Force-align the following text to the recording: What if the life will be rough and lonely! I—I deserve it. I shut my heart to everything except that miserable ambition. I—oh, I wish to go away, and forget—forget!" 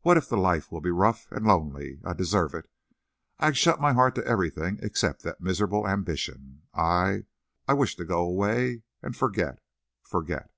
What 0.00 0.16
if 0.16 0.30
the 0.30 0.38
life 0.38 0.72
will 0.72 0.80
be 0.80 0.88
rough 0.90 1.30
and 1.30 1.44
lonely! 1.46 2.00
I—I 2.02 2.12
deserve 2.14 2.54
it. 2.54 2.70
I 3.38 3.52
shut 3.52 3.78
my 3.82 3.92
heart 3.92 4.14
to 4.14 4.24
everything 4.26 4.78
except 4.82 5.24
that 5.24 5.42
miserable 5.42 5.86
ambition. 5.86 6.62
I—oh, 6.72 7.26
I 7.70 7.74
wish 7.74 7.94
to 7.96 8.06
go 8.06 8.20
away, 8.20 8.84
and 9.02 9.14
forget—forget!" 9.14 10.50